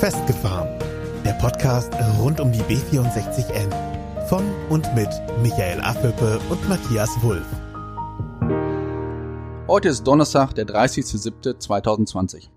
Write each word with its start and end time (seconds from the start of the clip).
Festgefahren. 0.00 0.68
Der 1.24 1.32
Podcast 1.40 1.90
rund 2.20 2.38
um 2.38 2.52
die 2.52 2.60
B64N. 2.60 4.26
Von 4.28 4.44
und 4.68 4.94
mit 4.94 5.08
Michael 5.40 5.80
Affelpe 5.80 6.38
und 6.50 6.68
Matthias 6.68 7.08
Wulff. 7.22 7.46
Heute 9.66 9.88
ist 9.88 10.04
Donnerstag, 10.04 10.52
der 10.52 10.66
30.07.2020. 10.66 12.50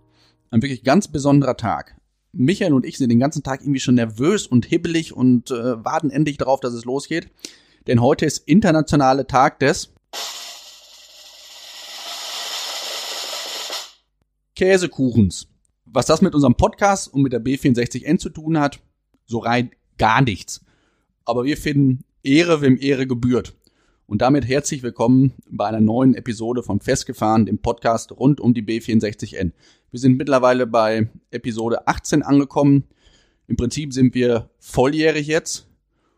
Ein 0.52 0.61
wirklich 0.61 0.83
ganz 0.83 1.07
besonderer 1.07 1.55
Tag. 1.55 1.95
Michael 2.33 2.73
und 2.73 2.86
ich 2.86 2.97
sind 2.97 3.09
den 3.09 3.21
ganzen 3.21 3.41
Tag 3.41 3.61
irgendwie 3.61 3.79
schon 3.79 3.95
nervös 3.95 4.45
und 4.45 4.65
hibbelig 4.65 5.15
und 5.15 5.49
äh, 5.49 5.85
warten 5.85 6.09
endlich 6.09 6.37
darauf, 6.37 6.59
dass 6.59 6.73
es 6.73 6.83
losgeht. 6.83 7.31
Denn 7.87 8.01
heute 8.01 8.25
ist 8.25 8.39
internationale 8.49 9.27
Tag 9.27 9.59
des 9.59 9.93
Käsekuchens. 14.57 15.47
Was 15.92 16.06
das 16.06 16.21
mit 16.21 16.36
unserem 16.36 16.54
Podcast 16.54 17.11
und 17.11 17.24
mit 17.24 17.34
der 17.34 17.43
B64N 17.43 18.20
zu 18.20 18.29
tun 18.29 18.60
hat, 18.60 18.79
so 19.25 19.39
rein 19.39 19.71
gar 19.98 20.21
nichts. 20.21 20.64
Aber 21.25 21.46
wir 21.46 21.57
finden 21.57 22.04
Ehre, 22.21 22.62
wem 22.62 22.78
Ehre 22.79 23.07
gebührt. 23.07 23.56
Und 24.06 24.21
damit 24.21 24.48
herzlich 24.48 24.84
willkommen 24.84 25.34
bei 25.50 25.65
einer 25.65 25.82
neuen 25.82 26.14
Episode 26.14 26.62
von 26.62 26.79
Festgefahren, 26.79 27.48
dem 27.48 27.57
Podcast 27.57 28.12
rund 28.12 28.39
um 28.39 28.54
die 28.54 28.62
B64N. 28.62 29.52
Wir 29.89 30.00
sind 30.00 30.18
mittlerweile 30.18 30.68
bei 30.68 31.10
Episode 31.32 31.88
18 31.88 32.22
angekommen. 32.22 32.84
Im 33.48 33.58
Prinzip 33.58 33.92
sind 33.92 34.14
wir 34.14 34.52
volljährig 34.59 35.26
jetzt 35.26 35.67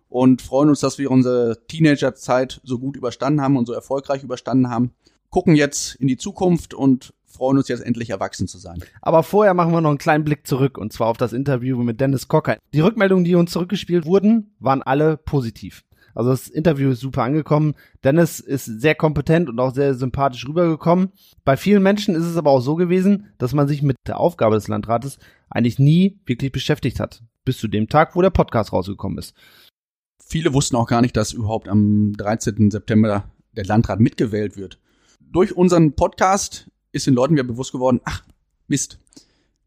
und 0.09 0.41
freuen 0.41 0.67
uns, 0.67 0.81
dass 0.81 0.97
wir 0.97 1.09
unsere 1.09 1.65
Teenagerzeit 1.69 2.59
so 2.65 2.77
gut 2.77 2.97
überstanden 2.97 3.39
haben 3.39 3.55
und 3.55 3.67
so 3.67 3.71
erfolgreich 3.71 4.21
überstanden 4.21 4.69
haben. 4.69 4.91
Gucken 5.29 5.55
jetzt 5.55 5.95
in 5.95 6.09
die 6.09 6.17
Zukunft 6.17 6.73
und 6.73 7.13
freuen 7.31 7.57
uns 7.57 7.67
jetzt 7.67 7.83
endlich 7.83 8.09
erwachsen 8.09 8.47
zu 8.47 8.57
sein. 8.57 8.83
Aber 9.01 9.23
vorher 9.23 9.53
machen 9.53 9.71
wir 9.71 9.81
noch 9.81 9.89
einen 9.89 9.97
kleinen 9.97 10.23
Blick 10.23 10.45
zurück 10.45 10.77
und 10.77 10.93
zwar 10.93 11.07
auf 11.07 11.17
das 11.17 11.33
Interview 11.33 11.81
mit 11.83 11.99
Dennis 11.99 12.27
Cocker. 12.27 12.57
Die 12.73 12.79
Rückmeldungen, 12.81 13.25
die 13.25 13.35
uns 13.35 13.51
zurückgespielt 13.51 14.05
wurden, 14.05 14.55
waren 14.59 14.81
alle 14.81 15.17
positiv. 15.17 15.83
Also 16.13 16.29
das 16.29 16.47
Interview 16.47 16.91
ist 16.91 16.99
super 16.99 17.23
angekommen. 17.23 17.75
Dennis 18.03 18.39
ist 18.39 18.65
sehr 18.65 18.95
kompetent 18.95 19.49
und 19.49 19.59
auch 19.59 19.73
sehr 19.73 19.93
sympathisch 19.95 20.47
rübergekommen. 20.47 21.09
Bei 21.45 21.57
vielen 21.57 21.83
Menschen 21.83 22.15
ist 22.15 22.25
es 22.25 22.37
aber 22.37 22.51
auch 22.51 22.61
so 22.61 22.75
gewesen, 22.75 23.27
dass 23.37 23.53
man 23.53 23.67
sich 23.67 23.81
mit 23.81 23.95
der 24.07 24.19
Aufgabe 24.19 24.55
des 24.55 24.67
Landrates 24.67 25.19
eigentlich 25.49 25.79
nie 25.79 26.19
wirklich 26.25 26.51
beschäftigt 26.51 26.99
hat. 26.99 27.23
Bis 27.45 27.57
zu 27.57 27.67
dem 27.67 27.87
Tag, 27.87 28.15
wo 28.15 28.21
der 28.21 28.29
Podcast 28.29 28.73
rausgekommen 28.73 29.17
ist. 29.17 29.33
Viele 30.23 30.53
wussten 30.53 30.75
auch 30.75 30.87
gar 30.87 31.01
nicht, 31.01 31.17
dass 31.17 31.33
überhaupt 31.33 31.67
am 31.67 32.13
13. 32.13 32.71
September 32.71 33.25
der 33.53 33.65
Landrat 33.65 33.99
mitgewählt 33.99 34.57
wird. 34.57 34.79
Durch 35.19 35.55
unseren 35.55 35.93
Podcast 35.93 36.69
ist 36.91 37.07
den 37.07 37.13
Leuten 37.13 37.33
wieder 37.33 37.43
bewusst 37.43 37.71
geworden, 37.71 38.01
ach, 38.03 38.23
Mist. 38.67 38.99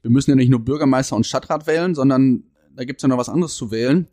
Wir 0.02 0.10
müssen 0.10 0.30
ja 0.30 0.36
nicht 0.36 0.50
nur 0.50 0.60
Bürgermeister 0.60 1.16
und 1.16 1.26
Stadtrat 1.26 1.66
wählen, 1.66 1.94
sondern 1.94 2.44
da 2.74 2.84
gibt's 2.84 3.02
ja 3.02 3.08
noch 3.08 3.18
was 3.18 3.28
anderes 3.28 3.54
zu 3.54 3.70
wählen. 3.70 4.06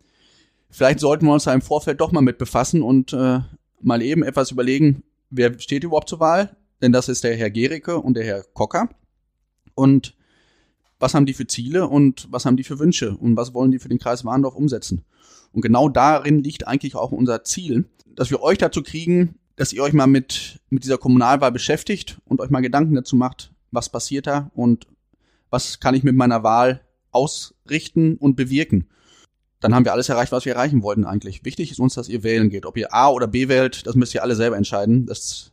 Vielleicht 0.69 0.99
sollten 0.99 1.25
wir 1.25 1.33
uns 1.33 1.43
da 1.43 1.53
im 1.53 1.61
Vorfeld 1.61 1.99
doch 1.99 2.11
mal 2.11 2.21
mit 2.21 2.37
befassen 2.37 2.81
und 2.81 3.11
äh, 3.11 3.39
mal 3.81 4.01
eben 4.01 4.23
etwas 4.23 4.51
überlegen, 4.51 5.03
wer 5.29 5.59
steht 5.59 5.83
überhaupt 5.83 6.09
zur 6.09 6.19
Wahl? 6.21 6.55
Denn 6.81 6.91
das 6.91 7.09
ist 7.09 7.23
der 7.23 7.35
Herr 7.35 7.49
Gericke 7.49 7.97
und 7.97 8.15
der 8.15 8.23
Herr 8.23 8.43
Kocker. 8.53 8.89
Und 9.75 10.15
was 10.99 11.13
haben 11.13 11.25
die 11.25 11.33
für 11.33 11.47
Ziele 11.47 11.87
und 11.87 12.27
was 12.31 12.45
haben 12.45 12.57
die 12.57 12.63
für 12.63 12.79
Wünsche 12.79 13.17
und 13.17 13.35
was 13.35 13.53
wollen 13.53 13.71
die 13.71 13.79
für 13.79 13.89
den 13.89 13.99
Kreis 13.99 14.23
Warndorf 14.23 14.55
umsetzen? 14.55 15.03
Und 15.51 15.61
genau 15.61 15.89
darin 15.89 16.43
liegt 16.43 16.67
eigentlich 16.67 16.95
auch 16.95 17.11
unser 17.11 17.43
Ziel, 17.43 17.85
dass 18.15 18.29
wir 18.29 18.41
euch 18.41 18.57
dazu 18.57 18.83
kriegen, 18.83 19.35
dass 19.61 19.73
ihr 19.73 19.83
euch 19.83 19.93
mal 19.93 20.07
mit, 20.07 20.59
mit 20.71 20.83
dieser 20.83 20.97
Kommunalwahl 20.97 21.51
beschäftigt 21.51 22.19
und 22.25 22.41
euch 22.41 22.49
mal 22.49 22.61
Gedanken 22.61 22.95
dazu 22.95 23.15
macht, 23.15 23.53
was 23.69 23.89
passiert 23.89 24.25
da 24.25 24.49
und 24.55 24.87
was 25.51 25.79
kann 25.79 25.93
ich 25.93 26.01
mit 26.01 26.15
meiner 26.15 26.41
Wahl 26.41 26.81
ausrichten 27.11 28.15
und 28.15 28.35
bewirken. 28.35 28.89
Dann 29.59 29.75
haben 29.75 29.85
wir 29.85 29.93
alles 29.93 30.09
erreicht, 30.09 30.31
was 30.31 30.45
wir 30.45 30.53
erreichen 30.53 30.81
wollten 30.81 31.05
eigentlich. 31.05 31.45
Wichtig 31.45 31.69
ist 31.69 31.79
uns, 31.79 31.93
dass 31.93 32.09
ihr 32.09 32.23
wählen 32.23 32.49
geht. 32.49 32.65
Ob 32.65 32.75
ihr 32.75 32.91
A 32.91 33.09
oder 33.09 33.27
B 33.27 33.49
wählt, 33.49 33.85
das 33.85 33.93
müsst 33.93 34.15
ihr 34.15 34.23
alle 34.23 34.35
selber 34.35 34.57
entscheiden. 34.57 35.05
Das, 35.05 35.51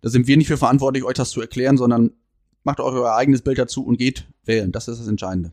da 0.00 0.08
sind 0.08 0.26
wir 0.26 0.36
nicht 0.36 0.48
für 0.48 0.56
verantwortlich, 0.56 1.04
euch 1.04 1.14
das 1.14 1.30
zu 1.30 1.40
erklären, 1.40 1.76
sondern 1.76 2.10
macht 2.64 2.80
euch 2.80 2.92
euer 2.92 3.14
eigenes 3.14 3.42
Bild 3.42 3.58
dazu 3.58 3.86
und 3.86 3.98
geht 3.98 4.26
wählen. 4.46 4.72
Das 4.72 4.88
ist 4.88 4.98
das 4.98 5.06
Entscheidende. 5.06 5.52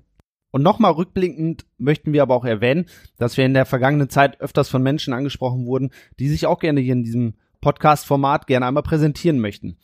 Und 0.50 0.64
nochmal 0.64 0.94
rückblickend 0.94 1.68
möchten 1.78 2.14
wir 2.14 2.24
aber 2.24 2.34
auch 2.34 2.46
erwähnen, 2.46 2.88
dass 3.20 3.38
wir 3.38 3.46
in 3.46 3.54
der 3.54 3.68
vergangenen 3.68 4.10
Zeit 4.10 4.42
öfters 4.42 4.70
von 4.70 4.82
Menschen 4.82 5.14
angesprochen 5.14 5.68
wurden, 5.68 5.92
die 6.18 6.30
sich 6.30 6.48
auch 6.48 6.58
gerne 6.58 6.82
hier 6.82 6.94
in 6.94 7.04
diesem 7.04 7.36
Podcast-Format 7.62 8.48
gerne 8.48 8.66
einmal 8.66 8.84
präsentieren 8.84 9.40
möchten. 9.40 9.78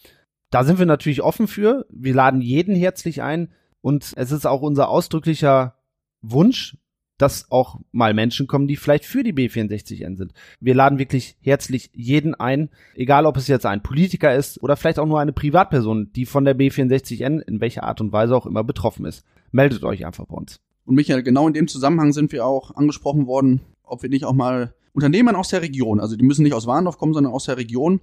Da 0.50 0.64
sind 0.64 0.80
wir 0.80 0.86
natürlich 0.86 1.22
offen 1.22 1.48
für. 1.48 1.86
Wir 1.90 2.14
laden 2.14 2.42
jeden 2.42 2.76
herzlich 2.76 3.22
ein 3.22 3.50
und 3.82 4.14
es 4.16 4.32
ist 4.32 4.46
auch 4.46 4.62
unser 4.62 4.90
ausdrücklicher 4.90 5.76
Wunsch, 6.22 6.78
dass 7.18 7.52
auch 7.52 7.80
mal 7.92 8.14
Menschen 8.14 8.48
kommen, 8.48 8.68
die 8.68 8.76
vielleicht 8.76 9.06
für 9.06 9.24
die 9.24 9.34
B64N 9.34 10.18
sind. 10.18 10.34
Wir 10.60 10.74
laden 10.74 10.98
wirklich 10.98 11.38
herzlich 11.42 11.92
jeden 11.94 12.34
ein, 12.34 12.70
egal 12.96 13.26
ob 13.26 13.38
es 13.38 13.48
jetzt 13.48 13.66
ein 13.66 13.84
Politiker 13.84 14.36
ist 14.36 14.62
oder 14.62 14.76
vielleicht 14.76 14.98
auch 15.00 15.06
nur 15.06 15.20
eine 15.20 15.34
Privatperson, 15.34 16.12
die 16.14 16.26
von 16.26 16.46
der 16.46 16.58
B64N 16.58 17.40
in 17.40 17.62
welcher 17.62 17.84
Art 17.84 18.02
und 18.02 18.12
Weise 18.12 18.36
auch 18.36 18.48
immer 18.48 18.64
betroffen 18.64 19.06
ist. 19.06 19.24
Meldet 19.52 19.84
euch 19.84 20.06
einfach 20.06 20.26
bei 20.26 20.36
uns. 20.36 20.60
Und 20.86 20.96
Michael, 20.96 21.22
genau 21.22 21.48
in 21.48 21.54
dem 21.54 21.68
Zusammenhang 21.68 22.12
sind 22.12 22.32
wir 22.32 22.46
auch 22.46 22.76
angesprochen 22.76 23.28
worden, 23.28 23.62
ob 23.84 24.02
wir 24.02 24.10
nicht 24.10 24.26
auch 24.26 24.34
mal 24.34 24.74
Unternehmern 24.94 25.36
aus 25.36 25.50
der 25.50 25.62
Region, 25.62 26.00
also 26.00 26.16
die 26.16 26.24
müssen 26.24 26.44
nicht 26.44 26.54
aus 26.54 26.68
Warndorf 26.68 26.98
kommen, 26.98 27.14
sondern 27.14 27.34
aus 27.34 27.46
der 27.46 27.58
Region, 27.58 28.02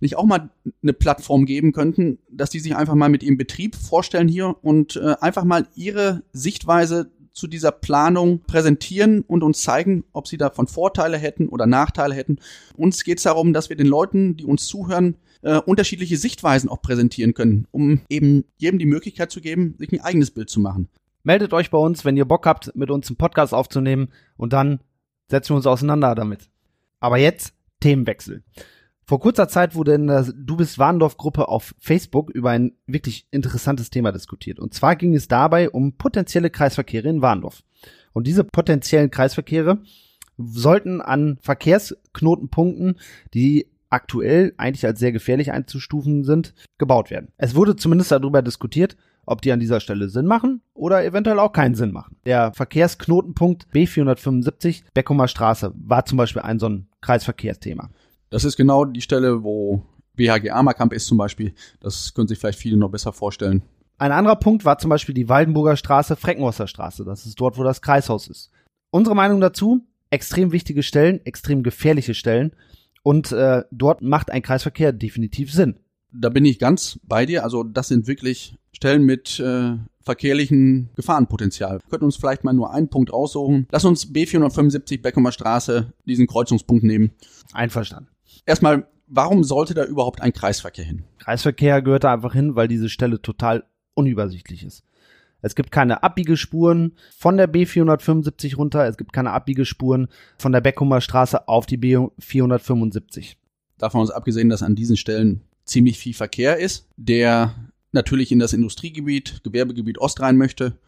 nicht 0.00 0.16
auch 0.16 0.24
mal 0.24 0.50
eine 0.82 0.92
Plattform 0.92 1.44
geben 1.44 1.72
könnten, 1.72 2.18
dass 2.30 2.50
die 2.50 2.60
sich 2.60 2.76
einfach 2.76 2.94
mal 2.94 3.08
mit 3.08 3.22
ihrem 3.22 3.36
Betrieb 3.36 3.74
vorstellen 3.74 4.28
hier 4.28 4.56
und 4.62 4.96
äh, 4.96 5.16
einfach 5.20 5.44
mal 5.44 5.66
ihre 5.74 6.22
Sichtweise 6.32 7.10
zu 7.32 7.46
dieser 7.46 7.72
Planung 7.72 8.40
präsentieren 8.46 9.22
und 9.22 9.42
uns 9.42 9.62
zeigen, 9.62 10.04
ob 10.12 10.26
sie 10.26 10.36
davon 10.36 10.66
Vorteile 10.66 11.18
hätten 11.18 11.48
oder 11.48 11.66
Nachteile 11.66 12.14
hätten. 12.14 12.38
Uns 12.76 13.04
geht 13.04 13.18
es 13.18 13.24
darum, 13.24 13.52
dass 13.52 13.68
wir 13.68 13.76
den 13.76 13.86
Leuten, 13.86 14.36
die 14.36 14.44
uns 14.44 14.66
zuhören, 14.66 15.16
äh, 15.42 15.58
unterschiedliche 15.58 16.16
Sichtweisen 16.16 16.68
auch 16.68 16.82
präsentieren 16.82 17.34
können, 17.34 17.66
um 17.70 18.00
eben 18.08 18.44
jedem 18.56 18.80
die 18.80 18.86
Möglichkeit 18.86 19.30
zu 19.30 19.40
geben, 19.40 19.76
sich 19.78 19.92
ein 19.92 20.00
eigenes 20.00 20.32
Bild 20.32 20.50
zu 20.50 20.58
machen. 20.58 20.88
Meldet 21.22 21.52
euch 21.52 21.70
bei 21.70 21.78
uns, 21.78 22.04
wenn 22.04 22.16
ihr 22.16 22.24
Bock 22.24 22.44
habt, 22.46 22.74
mit 22.74 22.90
uns 22.90 23.08
einen 23.08 23.16
Podcast 23.16 23.54
aufzunehmen 23.54 24.08
und 24.36 24.52
dann 24.52 24.80
setzen 25.28 25.50
wir 25.50 25.56
uns 25.56 25.66
auseinander 25.66 26.14
damit. 26.14 26.48
Aber 27.00 27.18
jetzt 27.18 27.54
Themenwechsel. 27.80 28.42
Vor 29.04 29.20
kurzer 29.20 29.48
Zeit 29.48 29.74
wurde 29.74 29.94
in 29.94 30.06
der 30.06 30.24
Du 30.36 30.56
bist 30.56 30.78
Warndorf 30.78 31.16
Gruppe 31.16 31.48
auf 31.48 31.74
Facebook 31.78 32.28
über 32.30 32.50
ein 32.50 32.72
wirklich 32.86 33.26
interessantes 33.30 33.88
Thema 33.88 34.12
diskutiert. 34.12 34.60
Und 34.60 34.74
zwar 34.74 34.96
ging 34.96 35.14
es 35.14 35.28
dabei 35.28 35.70
um 35.70 35.96
potenzielle 35.96 36.50
Kreisverkehre 36.50 37.08
in 37.08 37.22
Warndorf. 37.22 37.62
Und 38.12 38.26
diese 38.26 38.44
potenziellen 38.44 39.10
Kreisverkehre 39.10 39.78
sollten 40.36 41.00
an 41.00 41.38
Verkehrsknotenpunkten, 41.40 42.98
die 43.32 43.70
aktuell 43.90 44.52
eigentlich 44.56 44.84
als 44.84 44.98
sehr 45.00 45.12
gefährlich 45.12 45.52
einzustufen 45.52 46.24
sind, 46.24 46.54
gebaut 46.76 47.10
werden. 47.10 47.32
Es 47.38 47.54
wurde 47.54 47.76
zumindest 47.76 48.10
darüber 48.10 48.42
diskutiert, 48.42 48.96
ob 49.28 49.42
die 49.42 49.52
an 49.52 49.60
dieser 49.60 49.80
Stelle 49.80 50.08
Sinn 50.08 50.26
machen 50.26 50.62
oder 50.74 51.04
eventuell 51.04 51.38
auch 51.38 51.52
keinen 51.52 51.74
Sinn 51.74 51.92
machen. 51.92 52.16
Der 52.24 52.52
Verkehrsknotenpunkt 52.52 53.66
B475 53.72 54.84
Beckumer 54.94 55.28
Straße 55.28 55.72
war 55.74 56.04
zum 56.04 56.18
Beispiel 56.18 56.42
ein 56.42 56.58
so 56.58 56.68
ein 56.68 56.88
Kreisverkehrsthema. 57.00 57.90
Das 58.30 58.44
ist 58.44 58.56
genau 58.56 58.84
die 58.84 59.00
Stelle, 59.00 59.42
wo 59.42 59.82
BHG 60.16 60.50
Amerkamp 60.50 60.92
ist 60.92 61.06
zum 61.06 61.18
Beispiel. 61.18 61.54
Das 61.80 62.14
können 62.14 62.28
sich 62.28 62.38
vielleicht 62.38 62.58
viele 62.58 62.76
noch 62.76 62.90
besser 62.90 63.12
vorstellen. 63.12 63.62
Ein 63.98 64.12
anderer 64.12 64.36
Punkt 64.36 64.64
war 64.64 64.78
zum 64.78 64.90
Beispiel 64.90 65.14
die 65.14 65.28
Waldenburger 65.28 65.76
Straße, 65.76 66.16
Freckenhorster 66.16 66.66
Straße. 66.66 67.04
Das 67.04 67.26
ist 67.26 67.40
dort, 67.40 67.58
wo 67.58 67.64
das 67.64 67.82
Kreishaus 67.82 68.28
ist. 68.28 68.50
Unsere 68.90 69.16
Meinung 69.16 69.40
dazu? 69.40 69.86
Extrem 70.10 70.52
wichtige 70.52 70.82
Stellen, 70.82 71.24
extrem 71.26 71.62
gefährliche 71.62 72.14
Stellen. 72.14 72.52
Und 73.02 73.32
äh, 73.32 73.64
dort 73.70 74.02
macht 74.02 74.30
ein 74.30 74.42
Kreisverkehr 74.42 74.92
definitiv 74.92 75.52
Sinn. 75.52 75.80
Da 76.12 76.28
bin 76.30 76.44
ich 76.44 76.58
ganz 76.58 76.98
bei 77.02 77.26
dir. 77.26 77.44
Also 77.44 77.64
das 77.64 77.88
sind 77.88 78.06
wirklich 78.06 78.56
Stellen 78.72 79.04
mit 79.04 79.40
äh, 79.40 79.76
verkehrlichen 80.02 80.88
Gefahrenpotenzial. 80.96 81.80
Wir 81.80 81.90
könnten 81.90 82.06
uns 82.06 82.16
vielleicht 82.16 82.44
mal 82.44 82.54
nur 82.54 82.72
einen 82.72 82.88
Punkt 82.88 83.12
raussuchen. 83.12 83.66
Lass 83.70 83.84
uns 83.84 84.10
B475 84.10 85.02
Beckumer 85.02 85.32
Straße 85.32 85.92
diesen 86.06 86.26
Kreuzungspunkt 86.26 86.84
nehmen. 86.84 87.10
Einverstanden. 87.52 88.08
Erstmal, 88.46 88.86
warum 89.06 89.44
sollte 89.44 89.74
da 89.74 89.84
überhaupt 89.84 90.22
ein 90.22 90.32
Kreisverkehr 90.32 90.84
hin? 90.84 91.04
Kreisverkehr 91.18 91.82
gehört 91.82 92.04
da 92.04 92.14
einfach 92.14 92.32
hin, 92.32 92.56
weil 92.56 92.68
diese 92.68 92.88
Stelle 92.88 93.20
total 93.20 93.64
unübersichtlich 93.94 94.64
ist. 94.64 94.84
Es 95.40 95.54
gibt 95.54 95.70
keine 95.70 96.02
Abbiegespuren 96.02 96.94
von 97.16 97.36
der 97.36 97.52
B475 97.52 98.56
runter, 98.56 98.86
es 98.86 98.96
gibt 98.96 99.12
keine 99.12 99.32
Abbiegespuren 99.32 100.08
von 100.36 100.52
der 100.52 100.60
Beckumer 100.60 101.00
Straße 101.00 101.46
auf 101.46 101.66
die 101.66 101.78
B475. 101.78 103.36
Davon 103.76 104.00
uns 104.00 104.10
abgesehen, 104.10 104.48
dass 104.48 104.62
an 104.62 104.74
diesen 104.74 104.96
Stellen 104.96 105.42
ziemlich 105.68 105.98
viel 105.98 106.14
Verkehr 106.14 106.58
ist, 106.58 106.88
der 106.96 107.54
natürlich 107.92 108.32
in 108.32 108.38
das 108.38 108.52
Industriegebiet, 108.52 109.42
Gewerbegebiet 109.44 109.98
Ost 109.98 110.20
rein 110.20 110.36
möchte 110.36 110.78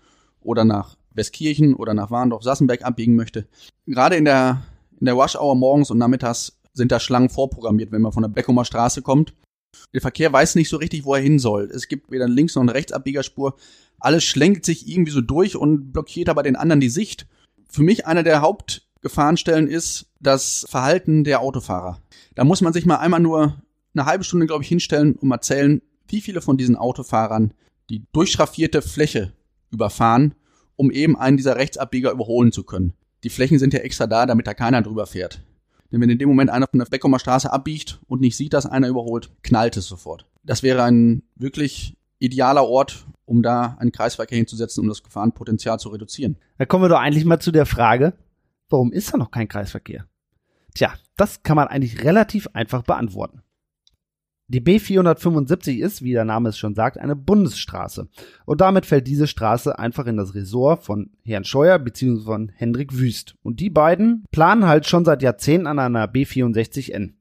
oder 0.40 0.64
nach 0.64 0.96
Westkirchen 1.12 1.74
oder 1.74 1.94
nach 1.94 2.10
Warndorf-Sassenberg 2.10 2.84
abbiegen 2.84 3.14
möchte. 3.16 3.46
Gerade 3.86 4.16
in 4.16 4.24
der, 4.24 4.62
in 4.98 5.06
der 5.06 5.14
Rush 5.14 5.36
Hour 5.36 5.54
morgens 5.54 5.90
und 5.90 5.98
nachmittags 5.98 6.58
sind 6.72 6.92
da 6.92 7.00
Schlangen 7.00 7.28
vorprogrammiert, 7.28 7.92
wenn 7.92 8.02
man 8.02 8.12
von 8.12 8.22
der 8.22 8.28
Beckumer 8.28 8.64
Straße 8.64 9.02
kommt. 9.02 9.34
Der 9.92 10.00
Verkehr 10.00 10.32
weiß 10.32 10.54
nicht 10.54 10.68
so 10.68 10.76
richtig, 10.76 11.04
wo 11.04 11.14
er 11.14 11.22
hin 11.22 11.38
soll. 11.38 11.70
Es 11.72 11.88
gibt 11.88 12.10
weder 12.10 12.28
links 12.28 12.54
noch 12.54 12.62
eine 12.62 12.74
Rechtsabbiegerspur. 12.74 13.56
Alles 13.98 14.24
schlängelt 14.24 14.64
sich 14.64 14.88
irgendwie 14.88 15.12
so 15.12 15.20
durch 15.20 15.56
und 15.56 15.92
blockiert 15.92 16.28
aber 16.28 16.42
den 16.42 16.56
anderen 16.56 16.80
die 16.80 16.88
Sicht. 16.88 17.26
Für 17.68 17.82
mich 17.82 18.06
einer 18.06 18.22
der 18.22 18.40
Hauptgefahrenstellen 18.40 19.68
ist 19.68 20.06
das 20.20 20.66
Verhalten 20.68 21.24
der 21.24 21.40
Autofahrer. 21.40 22.00
Da 22.34 22.44
muss 22.44 22.60
man 22.60 22.72
sich 22.72 22.86
mal 22.86 22.96
einmal 22.96 23.20
nur 23.20 23.62
eine 23.94 24.06
halbe 24.06 24.24
Stunde, 24.24 24.46
glaube 24.46 24.62
ich, 24.62 24.68
hinstellen 24.68 25.14
und 25.14 25.28
mal 25.28 25.40
zählen, 25.40 25.82
wie 26.08 26.20
viele 26.20 26.40
von 26.40 26.56
diesen 26.56 26.76
Autofahrern 26.76 27.54
die 27.88 28.04
durchschraffierte 28.12 28.82
Fläche 28.82 29.32
überfahren, 29.70 30.34
um 30.76 30.90
eben 30.90 31.16
einen 31.16 31.36
dieser 31.36 31.56
Rechtsabbieger 31.56 32.10
überholen 32.10 32.52
zu 32.52 32.64
können. 32.64 32.94
Die 33.24 33.30
Flächen 33.30 33.58
sind 33.58 33.74
ja 33.74 33.80
extra 33.80 34.06
da, 34.06 34.26
damit 34.26 34.46
da 34.46 34.54
keiner 34.54 34.82
drüber 34.82 35.06
fährt. 35.06 35.42
Denn 35.92 36.00
wenn 36.00 36.10
in 36.10 36.18
dem 36.18 36.28
Moment 36.28 36.50
einer 36.50 36.68
von 36.68 36.78
der 36.78 36.86
Beckumer 36.86 37.18
Straße 37.18 37.52
abbiegt 37.52 38.00
und 38.06 38.20
nicht 38.20 38.36
sieht, 38.36 38.52
dass 38.52 38.66
einer 38.66 38.88
überholt, 38.88 39.30
knallt 39.42 39.76
es 39.76 39.86
sofort. 39.86 40.26
Das 40.44 40.62
wäre 40.62 40.84
ein 40.84 41.22
wirklich 41.34 41.96
idealer 42.18 42.64
Ort, 42.64 43.06
um 43.24 43.42
da 43.42 43.76
einen 43.78 43.92
Kreisverkehr 43.92 44.38
hinzusetzen, 44.38 44.82
um 44.82 44.88
das 44.88 45.02
Gefahrenpotenzial 45.02 45.78
zu 45.78 45.88
reduzieren. 45.88 46.36
Da 46.58 46.66
kommen 46.66 46.84
wir 46.84 46.88
doch 46.88 47.00
eigentlich 47.00 47.24
mal 47.24 47.40
zu 47.40 47.50
der 47.50 47.66
Frage, 47.66 48.14
warum 48.68 48.92
ist 48.92 49.12
da 49.12 49.16
noch 49.16 49.30
kein 49.30 49.48
Kreisverkehr? 49.48 50.06
Tja, 50.74 50.94
das 51.16 51.42
kann 51.42 51.56
man 51.56 51.68
eigentlich 51.68 52.04
relativ 52.04 52.48
einfach 52.52 52.82
beantworten. 52.82 53.42
Die 54.52 54.60
B475 54.60 55.78
ist, 55.78 56.02
wie 56.02 56.10
der 56.10 56.24
Name 56.24 56.48
es 56.48 56.58
schon 56.58 56.74
sagt, 56.74 56.98
eine 56.98 57.14
Bundesstraße. 57.14 58.08
Und 58.46 58.60
damit 58.60 58.84
fällt 58.84 59.06
diese 59.06 59.28
Straße 59.28 59.78
einfach 59.78 60.06
in 60.06 60.16
das 60.16 60.34
Ressort 60.34 60.82
von 60.82 61.10
Herrn 61.22 61.44
Scheuer 61.44 61.78
bzw. 61.78 62.24
von 62.24 62.48
Hendrik 62.56 62.98
Wüst. 62.98 63.36
Und 63.44 63.60
die 63.60 63.70
beiden 63.70 64.24
planen 64.32 64.66
halt 64.66 64.88
schon 64.88 65.04
seit 65.04 65.22
Jahrzehnten 65.22 65.68
an 65.68 65.78
einer 65.78 66.06
B64N. 66.06 67.12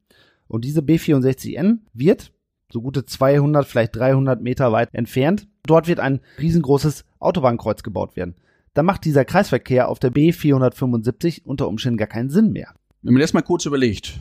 Und 0.48 0.64
diese 0.64 0.80
B64N 0.80 1.78
wird, 1.94 2.32
so 2.72 2.82
gute 2.82 3.04
200, 3.04 3.64
vielleicht 3.64 3.94
300 3.94 4.42
Meter 4.42 4.72
weit 4.72 4.88
entfernt, 4.92 5.46
dort 5.64 5.86
wird 5.86 6.00
ein 6.00 6.18
riesengroßes 6.40 7.04
Autobahnkreuz 7.20 7.84
gebaut 7.84 8.16
werden. 8.16 8.34
Da 8.74 8.82
macht 8.82 9.04
dieser 9.04 9.24
Kreisverkehr 9.24 9.88
auf 9.88 10.00
der 10.00 10.10
B475 10.10 11.44
unter 11.44 11.68
Umständen 11.68 11.96
gar 11.96 12.08
keinen 12.08 12.30
Sinn 12.30 12.50
mehr. 12.50 12.74
Wenn 13.02 13.14
man 13.14 13.20
das 13.20 13.34
mal 13.34 13.42
kurz 13.42 13.66
überlegt, 13.66 14.18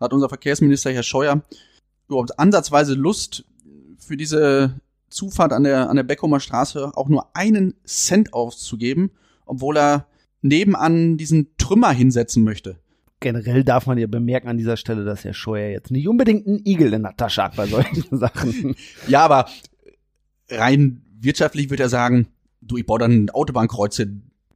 hat 0.00 0.14
unser 0.14 0.30
Verkehrsminister 0.30 0.92
Herr 0.92 1.02
Scheuer 1.02 1.42
überhaupt 2.12 2.38
ansatzweise 2.38 2.94
Lust, 2.94 3.44
für 3.98 4.16
diese 4.16 4.80
Zufahrt 5.08 5.52
an 5.52 5.64
der, 5.64 5.88
an 5.88 5.96
der 5.96 6.02
Beckumer 6.02 6.40
Straße 6.40 6.92
auch 6.96 7.08
nur 7.08 7.34
einen 7.36 7.74
Cent 7.84 8.32
auszugeben, 8.32 9.10
obwohl 9.46 9.76
er 9.76 10.06
nebenan 10.40 11.16
diesen 11.16 11.56
Trümmer 11.58 11.92
hinsetzen 11.92 12.42
möchte. 12.44 12.78
Generell 13.20 13.62
darf 13.62 13.86
man 13.86 13.98
ja 13.98 14.08
bemerken 14.08 14.48
an 14.48 14.58
dieser 14.58 14.76
Stelle, 14.76 15.04
dass 15.04 15.24
Herr 15.24 15.34
Scheuer 15.34 15.70
jetzt 15.70 15.92
nicht 15.92 16.08
unbedingt 16.08 16.46
einen 16.46 16.66
Igel 16.66 16.92
in 16.92 17.02
der 17.02 17.16
Tasche 17.16 17.44
hat 17.44 17.54
bei 17.56 17.66
solchen 17.66 18.04
Sachen. 18.18 18.74
Ja, 19.06 19.20
aber 19.20 19.48
rein 20.50 21.02
wirtschaftlich 21.20 21.70
wird 21.70 21.78
er 21.78 21.88
sagen, 21.88 22.26
du, 22.60 22.76
ich 22.76 22.86
baue 22.86 22.98
dann 22.98 23.30
Autobahnkreuze. 23.30 24.08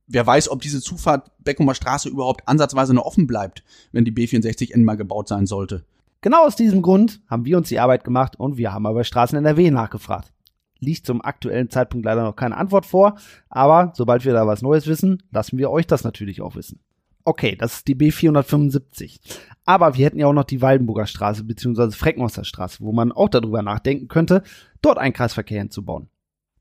Wer 0.09 0.27
weiß, 0.27 0.49
ob 0.49 0.63
diese 0.63 0.81
Zufahrt 0.81 1.31
Beckumer 1.39 1.75
Straße 1.75 2.09
überhaupt 2.09 2.49
ansatzweise 2.49 2.95
noch 2.95 3.05
offen 3.05 3.29
bleibt, 3.29 3.63
wenn 3.93 4.05
die 4.05 4.13
B64N 4.13 4.83
mal 4.83 4.97
gebaut 4.97 5.29
sein 5.29 5.47
sollte. 5.47 5.85
Genau 6.21 6.45
aus 6.45 6.57
diesem 6.57 6.83
Grund 6.83 7.21
haben 7.29 7.45
wir 7.45 7.57
uns 7.57 7.69
die 7.69 7.79
Arbeit 7.79 8.05
gemacht 8.05 8.39
und 8.39 8.57
wir 8.57 8.73
haben 8.73 8.83
mal 8.83 8.95
bei 8.95 9.05
Straßen 9.05 9.39
NRW 9.39 9.71
nachgefragt. 9.71 10.33
Liegt 10.79 11.07
zum 11.07 11.23
aktuellen 11.23 11.71
Zeitpunkt 11.71 12.05
leider 12.05 12.23
noch 12.23 12.37
keine 12.37 12.57
Antwort 12.57 12.87
vor, 12.87 13.17
aber 13.49 13.93
sobald 13.95 14.25
wir 14.25 14.33
da 14.33 14.47
was 14.47 14.63
Neues 14.63 14.87
wissen, 14.87 15.23
lassen 15.31 15.59
wir 15.59 15.71
euch 15.71 15.87
das 15.87 16.05
natürlich 16.05 16.43
auch 16.43 16.55
wissen. 16.55 16.81
Okay, 17.25 17.57
das 17.57 17.79
ist 17.79 17.89
die 17.89 17.97
B475. 17.97 19.19
Aber 19.65 19.97
wir 19.97 20.07
hätten 20.07 20.19
ja 20.19 20.29
auch 20.29 20.33
noch 20.33 20.45
die 20.45 20.63
Waldenburger 20.63 21.07
Straße 21.07 21.43
bzw. 21.43 21.91
Freckmonster 21.91 22.45
Straße, 22.45 22.79
wo 22.81 22.93
man 22.93 23.11
auch 23.11 23.29
darüber 23.29 23.63
nachdenken 23.63 24.07
könnte, 24.07 24.43
dort 24.81 24.99
einen 24.99 25.13
Kreisverkehr 25.13 25.59
hinzubauen. 25.59 26.09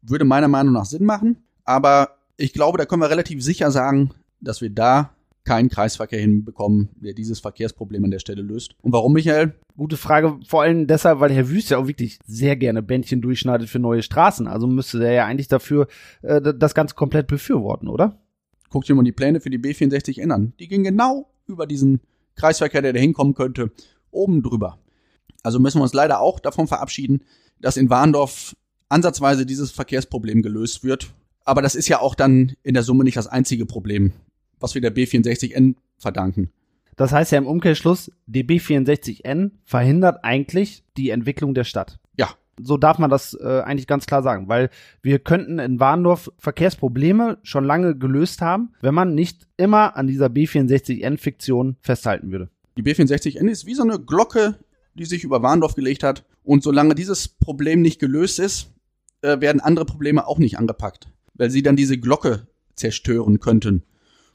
Würde 0.01 0.25
meiner 0.25 0.47
Meinung 0.47 0.73
nach 0.73 0.85
Sinn 0.85 1.05
machen, 1.05 1.43
aber 1.65 2.17
ich 2.37 2.53
glaube, 2.53 2.77
da 2.77 2.85
können 2.85 3.01
wir 3.01 3.09
relativ 3.09 3.43
sicher 3.43 3.69
sagen, 3.71 4.11
dass 4.41 4.61
wir 4.61 4.69
da 4.69 5.14
keinen 5.45 5.69
Kreisverkehr 5.69 6.19
hinbekommen, 6.19 6.89
der 6.95 7.13
dieses 7.13 7.39
Verkehrsproblem 7.39 8.03
an 8.03 8.11
der 8.11 8.19
Stelle 8.19 8.41
löst. 8.41 8.75
Und 8.81 8.91
warum, 8.91 9.13
Michael? 9.13 9.53
Gute 9.77 9.95
Frage, 9.95 10.39
vor 10.45 10.63
allem 10.63 10.87
deshalb, 10.87 11.19
weil 11.19 11.31
Herr 11.31 11.49
Wüst 11.49 11.69
ja 11.69 11.77
auch 11.77 11.87
wirklich 11.87 12.19
sehr 12.25 12.55
gerne 12.55 12.81
Bändchen 12.81 13.21
durchschneidet 13.21 13.69
für 13.69 13.79
neue 13.79 14.01
Straßen. 14.01 14.47
Also 14.47 14.67
müsste 14.67 14.99
der 14.99 15.13
ja 15.13 15.25
eigentlich 15.25 15.47
dafür 15.47 15.87
äh, 16.23 16.41
das 16.41 16.73
Ganze 16.73 16.95
komplett 16.95 17.27
befürworten, 17.27 17.87
oder? 17.87 18.19
Guck 18.69 18.85
dir 18.85 18.95
mal 18.95 19.03
die 19.03 19.11
Pläne 19.11 19.39
für 19.39 19.49
die 19.49 19.59
B64N 19.59 20.31
an. 20.31 20.53
Die 20.59 20.67
gehen 20.67 20.83
genau 20.83 21.29
über 21.45 21.67
diesen 21.67 22.01
Kreisverkehr, 22.35 22.81
der 22.81 22.93
da 22.93 22.99
hinkommen 22.99 23.35
könnte, 23.35 23.71
oben 24.11 24.41
drüber. 24.41 24.79
Also 25.43 25.59
müssen 25.59 25.79
wir 25.79 25.83
uns 25.83 25.93
leider 25.93 26.19
auch 26.19 26.39
davon 26.39 26.67
verabschieden, 26.67 27.21
dass 27.61 27.77
in 27.77 27.89
Warndorf 27.89 28.55
ansatzweise 28.89 29.45
dieses 29.45 29.71
Verkehrsproblem 29.71 30.41
gelöst 30.41 30.83
wird. 30.83 31.13
Aber 31.43 31.61
das 31.61 31.75
ist 31.75 31.87
ja 31.87 31.99
auch 31.99 32.15
dann 32.15 32.53
in 32.63 32.73
der 32.73 32.83
Summe 32.83 33.03
nicht 33.03 33.17
das 33.17 33.27
einzige 33.27 33.67
Problem 33.67 34.13
was 34.59 34.75
wir 34.75 34.81
der 34.81 34.95
B64N 34.95 35.75
verdanken. 35.97 36.49
Das 36.95 37.11
heißt 37.11 37.31
ja 37.31 37.37
im 37.37 37.47
Umkehrschluss, 37.47 38.11
die 38.25 38.43
B64N 38.43 39.51
verhindert 39.65 40.23
eigentlich 40.23 40.83
die 40.97 41.09
Entwicklung 41.09 41.53
der 41.53 41.65
Stadt. 41.65 41.99
Ja. 42.17 42.29
So 42.57 42.77
darf 42.77 42.99
man 42.99 43.09
das 43.09 43.33
äh, 43.33 43.61
eigentlich 43.65 43.87
ganz 43.87 44.05
klar 44.05 44.23
sagen, 44.23 44.47
weil 44.47 44.69
wir 45.01 45.19
könnten 45.19 45.59
in 45.59 45.81
Warndorf 45.81 46.31
Verkehrsprobleme 46.37 47.37
schon 47.43 47.65
lange 47.65 47.97
gelöst 47.97 48.41
haben, 48.41 48.73
wenn 48.81 48.93
man 48.93 49.13
nicht 49.13 49.45
immer 49.57 49.97
an 49.97 50.07
dieser 50.07 50.27
B64N-Fiktion 50.27 51.75
festhalten 51.81 52.31
würde. 52.31 52.49
Die 52.77 52.83
B64N 52.83 53.49
ist 53.49 53.65
wie 53.65 53.75
so 53.75 53.83
eine 53.83 53.99
Glocke, 53.99 54.57
die 54.93 55.05
sich 55.05 55.25
über 55.25 55.43
Warndorf 55.43 55.75
gelegt 55.75 56.03
hat. 56.03 56.23
Und 56.43 56.63
solange 56.63 56.95
dieses 56.95 57.27
Problem 57.27 57.81
nicht 57.81 57.99
gelöst 57.99 58.39
ist, 58.39 58.71
äh, 59.21 59.41
werden 59.41 59.59
andere 59.59 59.85
Probleme 59.85 60.25
auch 60.25 60.37
nicht 60.37 60.57
angepackt, 60.57 61.09
weil 61.33 61.49
sie 61.49 61.63
dann 61.63 61.75
diese 61.75 61.97
Glocke 61.97 62.47
zerstören 62.75 63.39
könnten. 63.39 63.83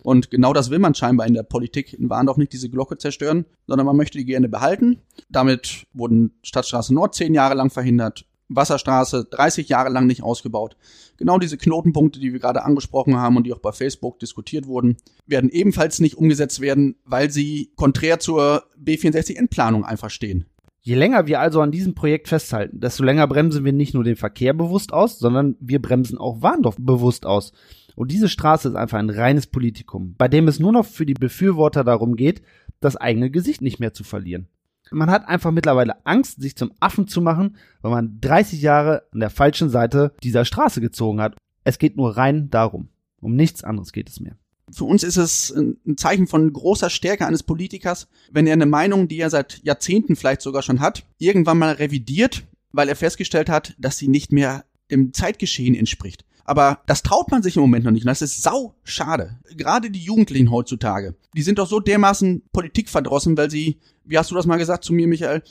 Und 0.03 0.31
genau 0.31 0.53
das 0.53 0.71
will 0.71 0.79
man 0.79 0.95
scheinbar 0.95 1.27
in 1.27 1.35
der 1.35 1.43
Politik 1.43 1.93
in 1.93 2.11
Warndorf 2.11 2.37
nicht, 2.37 2.53
diese 2.53 2.71
Glocke 2.71 2.99
zerstören, 2.99 3.47
sondern 3.67 3.87
man 3.87 3.97
möchte 3.97 4.19
die 4.19 4.25
gerne 4.25 4.49
behalten. 4.49 5.01
Damit 5.29 5.87
wurden 5.93 6.33
Stadtstraße 6.43 6.95
Nord 6.95 7.15
zehn 7.15 7.35
Jahre 7.35 7.55
lang 7.55 7.71
verhindert, 7.71 8.25
Wasserstraße 8.49 9.27
30 9.31 9.69
Jahre 9.69 9.91
lang 9.91 10.07
nicht 10.07 10.23
ausgebaut. 10.23 10.77
Genau 11.17 11.39
diese 11.39 11.57
Knotenpunkte, 11.57 12.19
die 12.19 12.33
wir 12.33 12.41
gerade 12.41 12.65
angesprochen 12.65 13.17
haben 13.17 13.37
und 13.37 13.47
die 13.47 13.53
auch 13.53 13.61
bei 13.61 13.73
Facebook 13.73 14.19
diskutiert 14.19 14.67
wurden, 14.67 14.97
werden 15.27 15.51
ebenfalls 15.51 16.01
nicht 16.01 16.17
umgesetzt 16.17 16.61
werden, 16.61 16.97
weil 17.05 17.31
sie 17.31 17.73
konträr 17.77 18.19
zur 18.19 18.65
B64-Endplanung 18.83 19.85
einfach 19.85 20.11
stehen. 20.11 20.47
Je 20.83 20.95
länger 20.95 21.27
wir 21.27 21.41
also 21.41 21.61
an 21.61 21.73
diesem 21.73 21.95
Projekt 21.95 22.29
festhalten, 22.29 22.81
desto 22.81 23.05
länger 23.05 23.27
bremsen 23.27 23.67
wir 23.67 23.73
nicht 23.73 23.93
nur 23.93 24.03
den 24.03 24.17
Verkehr 24.17 24.55
bewusst 24.55 24.95
aus, 24.95 25.19
sondern 25.19 25.57
wir 25.61 25.81
bremsen 25.81 26.17
auch 26.17 26.41
Warndorf 26.41 26.77
bewusst 26.79 27.27
aus. 27.27 27.53
Und 27.97 28.11
diese 28.11 28.29
Straße 28.29 28.69
ist 28.69 28.75
einfach 28.75 28.99
ein 28.99 29.11
reines 29.11 29.47
Politikum, 29.47 30.15
bei 30.17 30.29
dem 30.29 30.49
es 30.49 30.59
nur 30.59 30.73
noch 30.73 30.87
für 30.87 31.07
die 31.07 31.15
Befürworter 31.15 31.85
darum 31.85 32.17
geht, 32.17 32.43
das 32.81 32.97
eigene 32.97 33.31
Gesicht 33.31 33.61
nicht 33.61 33.81
mehr 33.81 33.93
zu 33.93 34.05
verlieren. 34.05 34.49
Man 34.91 35.11
hat 35.11 35.29
einfach 35.29 35.53
mittlerweile 35.53 36.05
Angst, 36.05 36.41
sich 36.41 36.57
zum 36.57 36.73
Affen 36.81 37.07
zu 37.07 37.21
machen, 37.21 37.57
weil 37.81 37.93
man 37.93 38.19
30 38.21 38.61
Jahre 38.61 39.05
an 39.13 39.21
der 39.21 39.31
falschen 39.31 39.71
Seite 39.71 40.13
dieser 40.23 40.45
Straße 40.45 40.81
gezogen 40.81 41.21
hat. 41.21 41.37
Es 41.63 41.79
geht 41.79 41.97
nur 41.97 42.17
rein 42.17 42.51
darum. 42.51 42.89
Um 43.21 43.37
nichts 43.37 43.63
anderes 43.63 43.93
geht 43.93 44.09
es 44.09 44.19
mehr. 44.19 44.37
Für 44.73 44.85
uns 44.85 45.03
ist 45.03 45.17
es 45.17 45.51
ein 45.51 45.97
Zeichen 45.97 46.27
von 46.27 46.53
großer 46.53 46.91
Stärke 46.91 47.27
eines 47.27 47.43
Politikers, 47.43 48.09
wenn 48.31 48.47
er 48.47 48.53
eine 48.53 48.67
Meinung, 48.67 49.09
die 49.09 49.19
er 49.19 49.31
seit 49.31 49.63
Jahrzehnten 49.65 50.17
vielleicht 50.17 50.43
sogar 50.43 50.63
schon 50.63 50.81
hat, 50.81 51.05
irgendwann 51.19 51.59
mal 51.59 51.73
revidiert, 51.73 52.45
weil 52.73 52.89
er 52.89 52.97
festgestellt 52.97 53.49
hat, 53.49 53.75
dass 53.79 53.99
sie 53.99 54.09
nicht 54.09 54.33
mehr 54.33 54.65
dem 54.91 55.13
Zeitgeschehen 55.13 55.75
entspricht. 55.75 56.25
Aber 56.51 56.81
das 56.87 57.05
traut 57.05 57.31
man 57.31 57.45
sich 57.45 57.55
im 57.55 57.63
Moment 57.63 57.85
noch 57.85 57.93
nicht. 57.93 58.03
Und 58.03 58.09
das 58.09 58.23
ist 58.23 58.43
sau 58.43 58.75
schade. 58.83 59.39
Gerade 59.57 59.89
die 59.89 60.01
Jugendlichen 60.01 60.51
heutzutage. 60.51 61.15
Die 61.37 61.43
sind 61.43 61.61
doch 61.61 61.69
so 61.69 61.79
dermaßen 61.79 62.43
politikverdrossen, 62.53 63.37
weil 63.37 63.49
sie, 63.49 63.79
wie 64.05 64.19
hast 64.19 64.33
du 64.33 64.35
das 64.35 64.47
mal 64.47 64.57
gesagt 64.57 64.83
zu 64.83 64.93
mir, 64.93 65.07
Michael, 65.07 65.45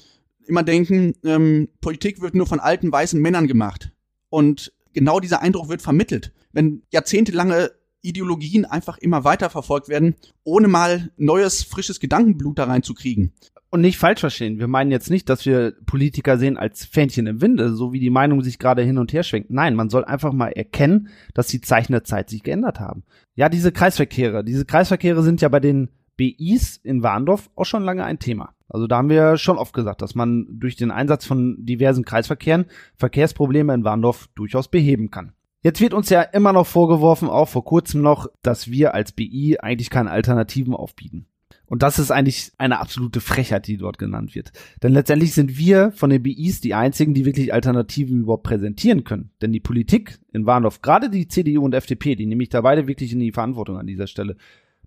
immer 0.46 0.62
denken, 0.62 1.14
ähm, 1.24 1.70
Politik 1.80 2.20
wird 2.20 2.36
nur 2.36 2.48
von 2.48 2.60
alten 2.60 2.92
weißen 2.92 3.18
Männern 3.18 3.48
gemacht. 3.48 3.94
Und 4.28 4.74
genau 4.92 5.22
dieser 5.22 5.42
Eindruck 5.42 5.70
wird 5.70 5.82
vermittelt. 5.82 6.34
Wenn 6.52 6.82
jahrzehntelange 6.92 7.72
Ideologien 8.02 8.66
einfach 8.66 8.98
immer 8.98 9.24
weiter 9.24 9.50
verfolgt 9.50 9.88
werden, 9.88 10.16
ohne 10.44 10.68
mal 10.68 11.12
neues, 11.16 11.64
frisches 11.64 12.02
Gedankenblut 12.02 12.60
da 12.60 12.66
reinzukriegen. 12.66 13.32
Und 13.72 13.82
nicht 13.82 14.00
falsch 14.00 14.22
verstehen. 14.22 14.58
Wir 14.58 14.68
meinen 14.68 14.90
jetzt 14.90 15.12
nicht, 15.12 15.30
dass 15.30 15.46
wir 15.46 15.74
Politiker 15.86 16.40
sehen 16.40 16.58
als 16.58 16.86
Fähnchen 16.86 17.28
im 17.28 17.40
Winde, 17.40 17.76
so 17.76 17.94
wie 17.94 18.00
die 18.00 18.10
Meinung 18.10 18.42
sich 18.42 18.58
gerade 18.58 18.82
hin 18.82 18.98
und 18.98 19.14
her 19.14 19.22
schwenkt. 19.22 19.52
Nein, 19.52 19.76
man 19.76 19.90
soll 19.90 20.06
einfach 20.06 20.34
mal 20.34 20.50
erkennen, 20.50 21.10
dass 21.36 21.48
die 21.48 21.62
Zeichen 21.62 21.92
der 21.92 22.04
Zeit 22.04 22.30
sich 22.30 22.42
geändert 22.42 22.80
haben. 22.80 23.04
Ja, 23.36 23.48
diese 23.48 23.72
Kreisverkehre. 23.72 24.44
Diese 24.44 24.66
Kreisverkehre 24.66 25.22
sind 25.22 25.42
ja 25.42 25.50
bei 25.50 25.60
den 25.60 25.90
BIs 26.18 26.78
in 26.78 27.04
Warndorf 27.04 27.50
auch 27.56 27.66
schon 27.66 27.84
lange 27.84 28.04
ein 28.04 28.18
Thema. 28.18 28.56
Also 28.68 28.88
da 28.88 28.98
haben 28.98 29.10
wir 29.10 29.38
schon 29.38 29.58
oft 29.58 29.74
gesagt, 29.74 30.02
dass 30.02 30.16
man 30.16 30.48
durch 30.50 30.76
den 30.76 30.92
Einsatz 30.92 31.26
von 31.26 31.58
diversen 31.60 32.04
Kreisverkehren 32.04 32.66
Verkehrsprobleme 32.96 33.74
in 33.74 33.84
Warndorf 33.84 34.30
durchaus 34.36 34.68
beheben 34.68 35.12
kann. 35.12 35.34
Jetzt 35.62 35.82
wird 35.82 35.94
uns 35.94 36.10
ja 36.10 36.22
immer 36.22 36.54
noch 36.54 36.68
vorgeworfen, 36.68 37.30
auch 37.30 37.50
vor 37.50 37.66
kurzem 37.66 38.02
noch, 38.02 38.28
dass 38.42 38.70
wir 38.72 38.94
als 38.94 39.12
BI 39.12 39.58
eigentlich 39.60 39.90
keine 39.90 40.12
Alternativen 40.12 40.74
aufbieten. 40.74 41.28
Und 41.70 41.84
das 41.84 42.00
ist 42.00 42.12
eigentlich 42.12 42.52
eine 42.58 42.80
absolute 42.80 43.22
Frechheit, 43.22 43.68
die 43.68 43.78
dort 43.78 43.98
genannt 43.98 44.36
wird. 44.36 44.52
Denn 44.82 44.92
letztendlich 44.92 45.34
sind 45.34 45.58
wir 45.58 45.92
von 45.92 46.10
den 46.10 46.24
BIs 46.24 46.62
die 46.62 46.74
einzigen, 46.74 47.14
die 47.14 47.26
wirklich 47.26 47.54
Alternativen 47.54 48.22
überhaupt 48.22 48.44
präsentieren 48.44 49.04
können. 49.04 49.30
Denn 49.42 49.52
die 49.52 49.60
Politik 49.60 50.20
in 50.34 50.46
Warndorf, 50.46 50.82
gerade 50.82 51.10
die 51.10 51.28
CDU 51.28 51.64
und 51.64 51.76
FDP, 51.76 52.16
die 52.16 52.26
nehme 52.26 52.44
ich 52.44 52.50
da 52.50 52.62
beide 52.62 52.88
wirklich 52.88 53.14
in 53.14 53.20
die 53.20 53.32
Verantwortung 53.32 53.78
an 53.78 53.88
dieser 53.88 54.08
Stelle, 54.08 54.36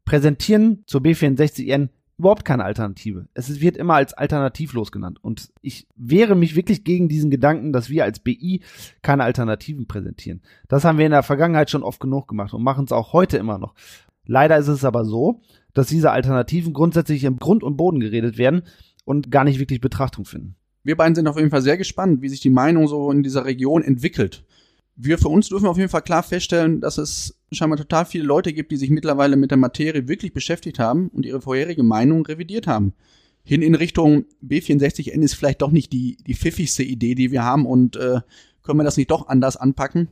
präsentieren 0.05 0.83
zur 0.87 1.01
B64N 1.01 1.89
überhaupt 2.19 2.45
keine 2.45 2.65
Alternative. 2.65 3.29
Es 3.35 3.61
wird 3.61 3.77
immer 3.77 3.95
als 3.95 4.15
alternativlos 4.15 4.93
genannt. 4.93 5.19
Und 5.23 5.53
ich 5.61 5.89
wehre 5.97 6.35
mich 6.35 6.55
wirklich 6.55 6.85
gegen 6.85 7.09
diesen 7.09 7.31
Gedanken, 7.31 7.73
dass 7.73 7.91
wir 7.91 8.05
als 8.05 8.21
BI 8.21 8.63
keine 9.03 9.25
Alternativen 9.25 9.87
präsentieren. 9.87 10.43
Das 10.69 10.85
haben 10.85 10.99
wir 10.99 11.07
in 11.07 11.13
der 11.13 11.23
Vergangenheit 11.23 11.71
schon 11.71 11.83
oft 11.83 12.01
genug 12.01 12.29
gemacht 12.29 12.55
und 12.55 12.63
machen 12.63 12.85
es 12.85 12.93
auch 12.93 13.13
heute 13.13 13.39
immer 13.39 13.59
noch. 13.59 13.75
Leider 14.27 14.57
ist 14.59 14.69
es 14.69 14.85
aber 14.85 15.05
so, 15.05 15.43
dass 15.75 15.89
diese 15.89 16.11
Alternativen 16.11 16.73
grundsätzlich 16.73 17.25
im 17.25 17.39
Grund 17.39 17.63
und 17.63 17.77
Boden 17.77 18.01
geredet 18.01 18.39
werden 18.39 18.63
und 19.05 19.31
gar 19.31 19.45
nicht 19.45 19.59
wirklich 19.59 19.81
Betrachtung 19.81 20.25
finden. 20.25 20.57
Wir 20.85 20.97
beiden 20.97 21.15
sind 21.15 21.29
auf 21.29 21.37
jeden 21.37 21.51
Fall 21.51 21.63
sehr 21.63 21.77
gespannt, 21.77 22.23
wie 22.23 22.29
sich 22.29 22.41
die 22.41 22.51
Meinung 22.51 22.89
so 22.89 23.11
in 23.11 23.23
dieser 23.23 23.45
Region 23.45 23.83
entwickelt 23.83 24.45
wir 24.97 25.19
für 25.19 25.29
uns 25.29 25.49
dürfen 25.49 25.67
auf 25.67 25.79
jeden 25.79 25.89
Fall 25.89 26.03
klar 26.03 26.23
feststellen, 26.23 26.81
dass 26.81 26.99
es 26.99 27.39
scheinbar 27.51 27.79
total 27.79 28.05
viele 28.05 28.25
Leute 28.25 28.53
gibt, 28.53 28.73
die 28.73 28.77
sich 28.77 28.91
mittlerweile 28.91 29.37
mit 29.37 29.51
der 29.51 29.59
Materie 29.59 30.09
wirklich 30.09 30.33
beschäftigt 30.33 30.79
haben 30.79 31.09
und 31.09 31.25
ihre 31.25 31.41
vorherige 31.41 31.83
Meinung 31.83 32.27
revidiert 32.27 32.67
haben. 32.67 32.95
Hin 33.45 33.63
in 33.63 33.75
Richtung 33.75 34.27
B64N 34.45 35.23
ist 35.23 35.35
vielleicht 35.35 35.63
doch 35.63 35.73
nicht 35.73 35.93
die, 35.93 36.17
die 36.27 36.35
pfiffigste 36.35 36.83
Idee, 36.83 37.15
die 37.15 37.33
wir 37.33 37.43
haben 37.43 37.67
und 37.67 37.97
äh, 37.97 38.21
können 38.63 38.79
wir 38.79 38.85
das 38.85 38.97
nicht 38.97 39.11
doch 39.11 39.27
anders 39.29 39.57
anpacken. 39.57 40.09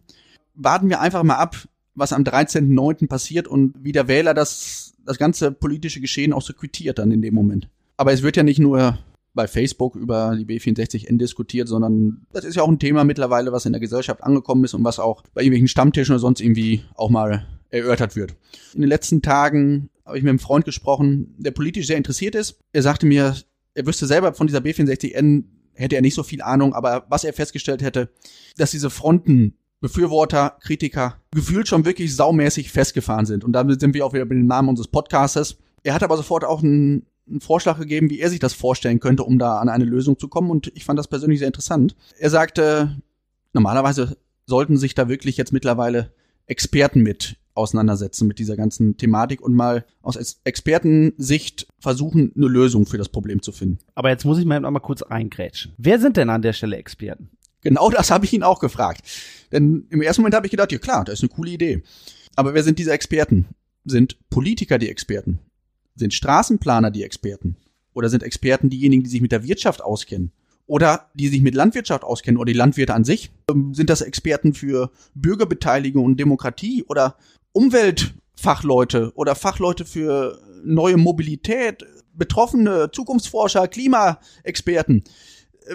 Warten 0.55 0.89
wir 0.89 1.01
einfach 1.01 1.23
mal 1.23 1.37
ab, 1.37 1.69
was 1.95 2.13
am 2.13 2.23
13.09. 2.23 3.09
passiert 3.09 3.49
und 3.49 3.75
wie 3.83 3.93
der 3.93 4.09
Wähler 4.09 4.35
das, 4.35 4.95
das 5.05 5.19
ganze 5.19 5.53
politische 5.53 6.01
Geschehen 6.01 6.33
auch 6.33 6.43
so 6.43 6.53
quittiert 6.53 6.99
dann 6.99 7.11
in 7.11 7.23
dem 7.23 7.35
Moment. 7.35 7.69
Aber 7.97 8.13
es 8.13 8.23
wird 8.23 8.37
ja 8.37 8.43
nicht 8.43 8.59
nur 8.59 8.99
bei 9.35 9.47
Facebook 9.47 9.95
über 9.95 10.37
die 10.37 10.45
B64N 10.45 11.19
diskutiert, 11.19 11.69
sondern 11.69 12.27
das 12.33 12.45
ist 12.45 12.57
ja 12.57 12.63
auch 12.63 12.69
ein 12.69 12.79
Thema 12.79 13.05
mittlerweile, 13.05 13.53
was 13.53 13.67
in 13.67 13.73
der 13.73 13.81
Gesellschaft 13.81 14.23
angekommen 14.23 14.65
ist 14.65 14.75
und 14.75 14.85
was 14.85 14.99
auch 14.99 15.23
bei 15.35 15.43
irgendwelchen 15.43 15.69
Stammtischen 15.69 16.13
oder 16.13 16.21
sonst 16.21 16.41
irgendwie 16.41 16.83
auch 16.95 17.11
mal 17.11 17.47
erörtert 17.71 18.17
wird. 18.17 18.35
In 18.75 18.81
den 18.81 18.89
letzten 18.89 19.23
Tagen 19.23 19.91
habe 20.05 20.19
ich 20.19 20.25
mit 20.25 20.31
einem 20.31 20.41
Freund 20.41 20.65
gesprochen, 20.65 21.35
der 21.39 21.53
politisch 21.53 21.87
sehr 21.87 21.97
interessiert 21.97 22.35
ist. 22.35 22.59
Er 22.73 22.83
sagte 22.83 23.07
mir, 23.07 23.37
er 23.75 23.87
wüsste 23.87 24.07
selber 24.07 24.35
von 24.35 24.49
dieser 24.49 24.59
B64N, 24.59 25.45
hätte 25.75 25.95
er 25.95 26.03
nicht 26.03 26.15
so 26.15 26.25
viel 26.25 26.43
Ahnung, 26.43 26.75
aber 26.75 27.07
was 27.09 27.25
er 27.25 27.33
festgestellt 27.33 27.83
hätte, 27.83 28.11
dass 28.57 28.73
diese 28.73 28.91
Fronten 28.91 29.55
Befürworter, 29.81 30.57
Kritiker 30.61 31.17
gefühlt 31.33 31.69
schon 31.69 31.85
wirklich 31.85 32.15
saumäßig 32.15 32.71
festgefahren 32.71 33.27
sind. 33.27 33.45
Und 33.45 33.53
damit 33.53 33.81
sind 33.81 33.95
wir 33.95 34.05
auch 34.05 34.13
wieder 34.13 34.27
bei 34.27 34.35
dem 34.35 34.47
Namen 34.47 34.69
unseres 34.69 34.89
Podcasters. 34.89 35.57
Er 35.83 35.95
hat 35.95 36.03
aber 36.03 36.17
sofort 36.17 36.45
auch 36.45 36.63
einen 36.63 37.07
einen 37.31 37.41
Vorschlag 37.41 37.79
gegeben, 37.79 38.11
wie 38.11 38.19
er 38.19 38.29
sich 38.29 38.41
das 38.41 38.55
vorstellen 38.55 39.01
könnte, 39.01 39.25
um 39.25 39.39
da 39.39 39.59
an 39.59 39.69
eine 39.69 39.85
Lösung 39.85 40.19
zu 40.19 40.29
kommen. 40.29 40.51
Und 40.51 40.73
ich 40.75 40.85
fand 40.85 40.99
das 40.99 41.09
persönlich 41.09 41.39
sehr 41.39 41.47
interessant. 41.47 41.95
Er 42.19 42.31
sagte, 42.31 42.97
normalerweise 43.53 44.17
sollten 44.47 44.77
sich 44.77 44.95
da 44.95 45.09
wirklich 45.09 45.37
jetzt 45.37 45.53
mittlerweile 45.53 46.13
Experten 46.47 47.03
mit 47.03 47.37
auseinandersetzen 47.55 48.27
mit 48.27 48.39
dieser 48.39 48.57
ganzen 48.57 48.97
Thematik 48.97 49.41
und 49.41 49.55
mal 49.55 49.85
aus 50.03 50.41
Expertensicht 50.45 51.67
versuchen, 51.79 52.33
eine 52.35 52.47
Lösung 52.47 52.87
für 52.87 52.97
das 52.97 53.09
Problem 53.09 53.43
zu 53.43 53.53
finden. 53.53 53.79
Aber 53.95 54.09
jetzt 54.09 54.25
muss 54.25 54.39
ich 54.39 54.47
mal 54.47 54.61
mal 54.61 54.81
kurz 54.81 55.03
eingrätschen. 55.03 55.73
Wer 55.77 55.99
sind 55.99 56.17
denn 56.17 56.31
an 56.31 56.43
der 56.43 56.53
Stelle 56.53 56.77
Experten? 56.77 57.31
Genau 57.63 57.91
das 57.91 58.11
habe 58.11 58.25
ich 58.25 58.33
ihn 58.33 58.43
auch 58.43 58.59
gefragt. 58.59 59.03
Denn 59.53 59.87
im 59.91 60.03
ersten 60.03 60.23
Moment 60.23 60.35
habe 60.35 60.47
ich 60.47 60.51
gedacht, 60.51 60.73
ja 60.73 60.79
klar, 60.79 61.05
das 61.05 61.15
ist 61.15 61.23
eine 61.23 61.31
coole 61.31 61.51
Idee. 61.51 61.83
Aber 62.37 62.55
wer 62.55 62.63
sind 62.63 62.79
diese 62.79 62.93
Experten? 62.93 63.47
Sind 63.85 64.17
Politiker 64.31 64.79
die 64.79 64.89
Experten? 64.89 65.41
Sind 65.95 66.15
Straßenplaner 66.15 66.91
die 66.91 67.03
Experten? 67.03 67.57
Oder 67.93 68.09
sind 68.09 68.23
Experten 68.23 68.71
diejenigen, 68.71 69.03
die 69.03 69.11
sich 69.11 69.21
mit 69.21 69.33
der 69.33 69.45
Wirtschaft 69.45 69.83
auskennen? 69.83 70.33
Oder 70.67 71.11
die 71.15 71.29
sich 71.29 71.43
mit 71.43 71.55
Landwirtschaft 71.55 72.05
auskennen 72.05 72.39
oder 72.39 72.53
die 72.53 72.59
Landwirte 72.59 72.95
an 72.95 73.05
sich? 73.05 73.33
Ähm, 73.51 73.75
sind 73.75 73.91
das 73.91 74.03
Experten 74.03 74.55
für 74.55 74.91
Bürgerbeteiligung 75.15 76.05
und 76.05 76.21
Demokratie 76.21 76.85
oder 76.85 77.17
Umweltfachleute 77.53 79.13
oder 79.17 79.35
Fachleute 79.35 79.85
für 79.85 80.41
neue 80.63 80.97
Mobilität, 80.97 81.85
Betroffene, 82.15 82.91
Zukunftsforscher, 82.93 83.67
Klimaexperten? 83.67 85.03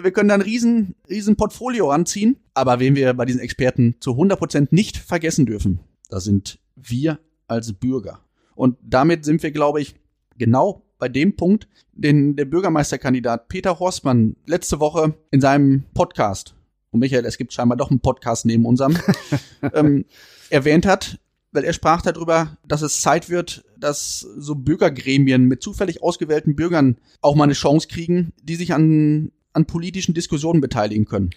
Wir 0.00 0.10
können 0.10 0.28
da 0.28 0.34
ein 0.34 0.42
riesen, 0.42 0.94
riesen 1.08 1.36
Portfolio 1.36 1.90
anziehen. 1.90 2.36
Aber 2.54 2.80
wen 2.80 2.96
wir 2.96 3.12
bei 3.14 3.24
diesen 3.24 3.40
Experten 3.40 3.96
zu 4.00 4.12
100 4.12 4.38
Prozent 4.38 4.72
nicht 4.72 4.96
vergessen 4.96 5.46
dürfen, 5.46 5.80
das 6.08 6.24
sind 6.24 6.58
wir 6.74 7.18
als 7.48 7.72
Bürger. 7.72 8.20
Und 8.54 8.78
damit 8.82 9.24
sind 9.24 9.42
wir, 9.42 9.50
glaube 9.50 9.80
ich, 9.80 9.96
genau 10.38 10.82
bei 10.98 11.08
dem 11.08 11.36
Punkt, 11.36 11.68
den 11.92 12.36
der 12.36 12.46
Bürgermeisterkandidat 12.46 13.48
Peter 13.48 13.78
Horstmann 13.78 14.36
letzte 14.46 14.80
Woche 14.80 15.14
in 15.30 15.40
seinem 15.40 15.84
Podcast, 15.94 16.54
und 16.90 17.00
Michael, 17.00 17.26
es 17.26 17.36
gibt 17.36 17.52
scheinbar 17.52 17.76
doch 17.76 17.90
einen 17.90 18.00
Podcast 18.00 18.46
neben 18.46 18.64
unserem, 18.64 18.96
ähm, 19.74 20.06
erwähnt 20.48 20.86
hat, 20.86 21.18
weil 21.52 21.64
er 21.64 21.74
sprach 21.74 22.00
darüber, 22.00 22.56
dass 22.66 22.82
es 22.82 23.02
Zeit 23.02 23.28
wird, 23.28 23.64
dass 23.78 24.20
so 24.20 24.54
Bürgergremien 24.54 25.44
mit 25.44 25.62
zufällig 25.62 26.02
ausgewählten 26.02 26.56
Bürgern 26.56 26.96
auch 27.20 27.34
mal 27.34 27.44
eine 27.44 27.52
Chance 27.52 27.88
kriegen, 27.88 28.32
die 28.42 28.56
sich 28.56 28.72
an, 28.72 29.32
an 29.56 29.66
politischen 29.66 30.14
Diskussionen 30.14 30.60
beteiligen 30.60 31.06
können. 31.06 31.30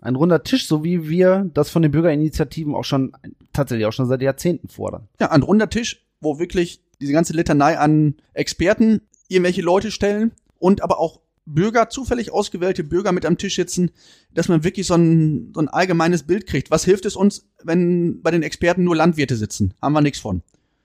Ein 0.00 0.16
runder 0.16 0.42
Tisch, 0.42 0.66
so 0.66 0.84
wie 0.84 1.08
wir 1.08 1.50
das 1.54 1.70
von 1.70 1.82
den 1.82 1.90
Bürgerinitiativen 1.90 2.74
auch 2.74 2.84
schon 2.84 3.12
tatsächlich 3.52 3.86
auch 3.86 3.92
schon 3.92 4.06
seit 4.06 4.22
Jahrzehnten 4.22 4.68
fordern. 4.68 5.08
Ja, 5.20 5.30
ein 5.30 5.42
runder 5.42 5.68
Tisch, 5.68 6.06
wo 6.20 6.38
wirklich 6.38 6.80
diese 7.00 7.12
ganze 7.12 7.32
Litanei 7.32 7.78
an 7.78 8.16
Experten 8.32 9.02
irgendwelche 9.28 9.62
Leute 9.62 9.90
stellen 9.90 10.32
und 10.58 10.82
aber 10.82 10.98
auch 10.98 11.20
Bürger, 11.46 11.90
zufällig 11.90 12.32
ausgewählte 12.32 12.84
Bürger 12.84 13.12
mit 13.12 13.26
am 13.26 13.36
Tisch 13.36 13.56
sitzen, 13.56 13.90
dass 14.32 14.48
man 14.48 14.64
wirklich 14.64 14.86
so 14.86 14.94
ein, 14.94 15.52
so 15.54 15.60
ein 15.60 15.68
allgemeines 15.68 16.22
Bild 16.22 16.46
kriegt. 16.46 16.70
Was 16.70 16.84
hilft 16.84 17.04
es 17.04 17.16
uns, 17.16 17.46
wenn 17.62 18.22
bei 18.22 18.30
den 18.30 18.42
Experten 18.42 18.84
nur 18.84 18.96
Landwirte 18.96 19.36
sitzen? 19.36 19.74
Haben 19.82 19.92
wir 19.92 20.00
nichts 20.00 20.20
von 20.20 20.42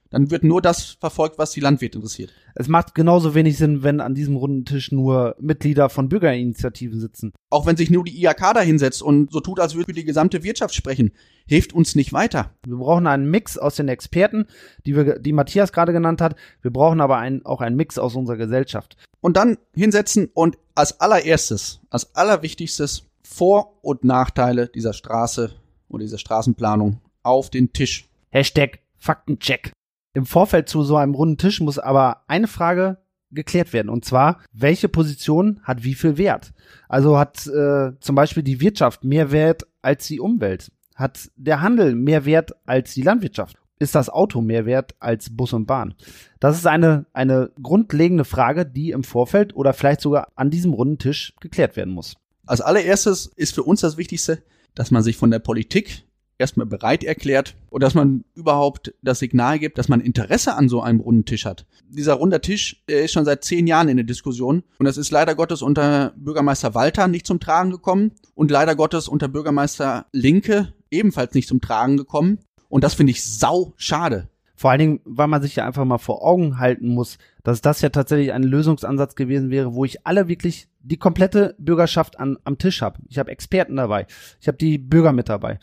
dann 0.09 0.31
wird 0.31 0.43
nur 0.43 0.61
das 0.61 0.97
verfolgt, 0.99 1.37
was 1.37 1.51
die 1.51 1.59
Landwirte 1.59 1.97
interessiert. 1.97 2.33
Es 2.55 2.67
macht 2.67 2.95
genauso 2.95 3.35
wenig 3.35 3.57
Sinn, 3.57 3.83
wenn 3.83 4.01
an 4.01 4.15
diesem 4.15 4.35
runden 4.35 4.65
Tisch 4.65 4.91
nur 4.91 5.35
Mitglieder 5.39 5.89
von 5.89 6.09
Bürgerinitiativen 6.09 6.99
sitzen. 6.99 7.31
Auch 7.49 7.65
wenn 7.65 7.77
sich 7.77 7.89
nur 7.89 8.03
die 8.03 8.19
IAK 8.19 8.53
da 8.55 8.61
hinsetzt 8.61 9.01
und 9.03 9.31
so 9.31 9.39
tut, 9.39 9.59
als 9.59 9.75
würde 9.75 9.93
die 9.93 10.05
gesamte 10.05 10.43
Wirtschaft 10.43 10.73
sprechen, 10.73 11.11
hilft 11.47 11.73
uns 11.73 11.95
nicht 11.95 12.11
weiter. 12.11 12.51
Wir 12.65 12.77
brauchen 12.77 13.07
einen 13.07 13.29
Mix 13.29 13.57
aus 13.57 13.75
den 13.75 13.87
Experten, 13.87 14.45
die, 14.85 14.95
wir, 14.95 15.19
die 15.19 15.33
Matthias 15.33 15.71
gerade 15.71 15.93
genannt 15.93 16.21
hat. 16.21 16.35
Wir 16.61 16.71
brauchen 16.71 17.01
aber 17.01 17.17
ein, 17.17 17.45
auch 17.45 17.61
einen 17.61 17.75
Mix 17.75 17.99
aus 17.99 18.15
unserer 18.15 18.37
Gesellschaft. 18.37 18.97
Und 19.21 19.37
dann 19.37 19.57
hinsetzen 19.75 20.29
und 20.33 20.57
als 20.75 20.99
allererstes, 20.99 21.81
als 21.89 22.15
allerwichtigstes 22.15 23.03
Vor- 23.23 23.77
und 23.83 24.03
Nachteile 24.03 24.67
dieser 24.67 24.93
Straße 24.93 25.51
oder 25.87 26.03
dieser 26.03 26.17
Straßenplanung 26.17 26.99
auf 27.21 27.49
den 27.49 27.73
Tisch. 27.73 28.09
Hashtag 28.29 28.79
Faktencheck. 28.97 29.71
Im 30.13 30.25
Vorfeld 30.25 30.69
zu 30.69 30.83
so 30.83 30.97
einem 30.97 31.13
runden 31.13 31.37
Tisch 31.37 31.61
muss 31.61 31.79
aber 31.79 32.23
eine 32.27 32.47
Frage 32.47 32.97
geklärt 33.31 33.73
werden. 33.73 33.89
Und 33.89 34.05
zwar, 34.05 34.39
welche 34.51 34.89
Position 34.89 35.59
hat 35.63 35.83
wie 35.83 35.93
viel 35.93 36.17
Wert? 36.17 36.53
Also 36.87 37.17
hat 37.17 37.45
äh, 37.47 37.91
zum 37.99 38.15
Beispiel 38.15 38.43
die 38.43 38.59
Wirtschaft 38.59 39.03
mehr 39.03 39.31
Wert 39.31 39.67
als 39.81 40.07
die 40.07 40.19
Umwelt? 40.19 40.71
Hat 40.95 41.29
der 41.35 41.61
Handel 41.61 41.95
mehr 41.95 42.25
Wert 42.25 42.51
als 42.65 42.93
die 42.93 43.03
Landwirtschaft? 43.03 43.57
Ist 43.81 43.95
das 43.95 44.09
Auto 44.09 44.41
mehr 44.41 44.65
wert 44.65 44.93
als 44.99 45.29
Bus 45.29 45.53
und 45.53 45.65
Bahn? 45.65 45.93
Das 46.41 46.57
ist 46.57 46.67
eine, 46.67 47.05
eine 47.13 47.51
grundlegende 47.63 48.25
Frage, 48.25 48.65
die 48.65 48.91
im 48.91 49.05
Vorfeld 49.05 49.55
oder 49.55 49.71
vielleicht 49.71 50.01
sogar 50.01 50.33
an 50.35 50.49
diesem 50.49 50.73
runden 50.73 50.97
Tisch 50.97 51.33
geklärt 51.39 51.77
werden 51.77 51.93
muss. 51.93 52.17
Als 52.45 52.59
allererstes 52.59 53.27
ist 53.37 53.55
für 53.55 53.63
uns 53.63 53.79
das 53.79 53.95
Wichtigste, 53.95 54.43
dass 54.75 54.91
man 54.91 55.01
sich 55.01 55.15
von 55.15 55.31
der 55.31 55.39
Politik 55.39 56.03
erstmal 56.39 56.65
bereit 56.65 57.03
erklärt 57.03 57.55
und 57.69 57.83
dass 57.83 57.93
man 57.93 58.23
überhaupt 58.33 58.93
das 59.01 59.19
Signal 59.19 59.59
gibt, 59.59 59.77
dass 59.77 59.89
man 59.89 60.01
Interesse 60.01 60.55
an 60.55 60.69
so 60.69 60.81
einem 60.81 61.01
runden 61.01 61.25
Tisch 61.25 61.45
hat. 61.45 61.65
Dieser 61.89 62.13
runde 62.13 62.41
Tisch 62.41 62.81
ist 62.87 63.11
schon 63.11 63.25
seit 63.25 63.43
zehn 63.43 63.67
Jahren 63.67 63.89
in 63.89 63.97
der 63.97 64.05
Diskussion 64.05 64.63
und 64.79 64.85
das 64.85 64.97
ist 64.97 65.11
leider 65.11 65.35
Gottes 65.35 65.61
unter 65.61 66.13
Bürgermeister 66.15 66.73
Walter 66.73 67.07
nicht 67.07 67.27
zum 67.27 67.39
Tragen 67.39 67.69
gekommen 67.69 68.13
und 68.33 68.49
leider 68.49 68.75
Gottes 68.75 69.07
unter 69.07 69.27
Bürgermeister 69.27 70.07
Linke 70.13 70.73
ebenfalls 70.89 71.33
nicht 71.33 71.47
zum 71.47 71.61
Tragen 71.61 71.97
gekommen. 71.97 72.39
Und 72.69 72.83
das 72.83 72.93
finde 72.93 73.11
ich 73.11 73.23
sau 73.23 73.73
schade. 73.77 74.29
Vor 74.55 74.71
allen 74.71 74.79
Dingen, 74.79 74.99
weil 75.05 75.27
man 75.27 75.41
sich 75.41 75.55
ja 75.55 75.65
einfach 75.65 75.85
mal 75.85 75.97
vor 75.97 76.21
Augen 76.21 76.59
halten 76.59 76.89
muss, 76.89 77.17
dass 77.43 77.61
das 77.61 77.81
ja 77.81 77.89
tatsächlich 77.89 78.33
ein 78.33 78.43
Lösungsansatz 78.43 79.15
gewesen 79.15 79.49
wäre, 79.49 79.73
wo 79.73 79.85
ich 79.85 80.05
alle 80.05 80.27
wirklich 80.27 80.67
die 80.81 80.97
komplette 80.97 81.55
Bürgerschaft 81.57 82.19
an, 82.19 82.37
am 82.43 82.57
Tisch 82.57 82.81
habe. 82.81 82.99
Ich 83.07 83.17
habe 83.17 83.31
Experten 83.31 83.77
dabei, 83.77 84.05
ich 84.41 84.47
habe 84.47 84.57
die 84.57 84.77
Bürger 84.77 85.13
mit 85.13 85.29
dabei. 85.29 85.59